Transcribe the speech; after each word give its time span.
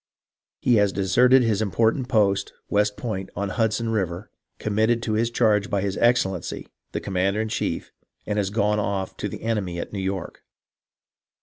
"He 0.63 0.77
has 0.77 0.91
deserted 0.91 1.43
the 1.43 1.61
important 1.61 2.09
post. 2.09 2.53
West 2.71 2.97
Point, 2.97 3.29
on 3.35 3.49
Hudson 3.49 3.89
River, 3.89 4.31
committed 4.57 5.03
to 5.03 5.13
his 5.13 5.29
charge 5.29 5.69
by 5.69 5.81
his 5.81 5.95
Excellency, 5.97 6.67
the 6.91 6.99
Commander 6.99 7.39
in 7.39 7.49
chief, 7.49 7.91
and 8.25 8.39
has 8.39 8.49
gone 8.49 8.79
off 8.79 9.15
to 9.17 9.29
the 9.29 9.43
enemy 9.43 9.79
at 9.79 9.93
New 9.93 9.99
York. 10.01 10.43